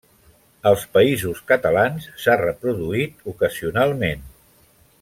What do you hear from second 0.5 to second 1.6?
Als Països